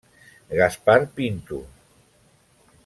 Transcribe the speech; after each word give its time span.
Gaspar 0.59 1.05
Pinto. 1.13 1.59